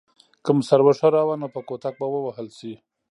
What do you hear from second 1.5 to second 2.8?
په کوتک به ووهل شئ.